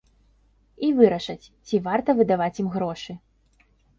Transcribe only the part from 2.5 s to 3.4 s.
ім грошы.